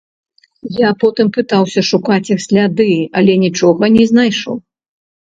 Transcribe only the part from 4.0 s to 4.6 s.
знайшоў.